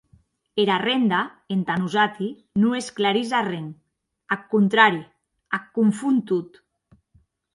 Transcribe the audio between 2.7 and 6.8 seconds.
esclarís arren; ath contrari, ac confon tot.